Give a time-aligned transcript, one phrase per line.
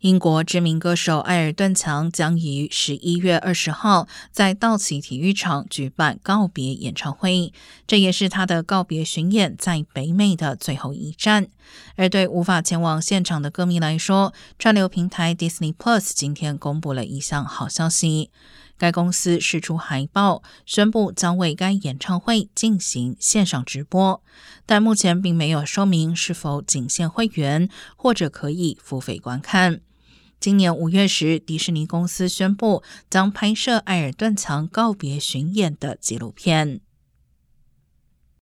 [0.00, 7.52] 英国知名歌手埃尔顿·强将于十一月二十号在道奇体育场举办告别演唱会，
[7.86, 11.48] 这也是他的告别巡演在北美的最后一站。
[11.96, 18.30] 而对无法前往现场的歌迷来说，串流平台 Disney Plus 今天公布了一项好消息，
[18.78, 24.22] 该公司释出海报，宣布将为该演唱会进行线上直播，
[24.64, 29.82] 但目前并没有说明是否仅限会员或者可以付费观看。
[30.40, 36.80] 今年五月时，迪士尼公司宣布将拍摄艾尔顿强告别巡演的纪录片。